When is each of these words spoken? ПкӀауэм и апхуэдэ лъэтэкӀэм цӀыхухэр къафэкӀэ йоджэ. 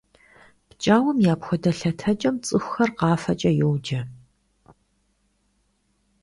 ПкӀауэм 0.69 1.17
и 1.25 1.27
апхуэдэ 1.33 1.71
лъэтэкӀэм 1.77 2.35
цӀыхухэр 2.45 2.89
къафэкӀэ 2.97 3.51
йоджэ. 3.59 4.01